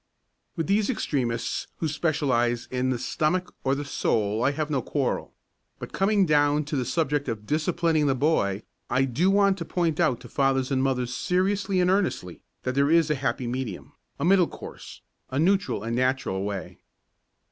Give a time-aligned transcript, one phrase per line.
[0.55, 4.81] With these extremists who specialise in the stomach or in the soul I have no
[4.81, 5.31] quarrel;
[5.77, 9.99] but coming down to the subject of disciplining the boy I do want to point
[9.99, 14.25] out to fathers and mothers seriously and earnestly that there is a happy medium, a
[14.25, 16.79] middle course a neutral and natural way.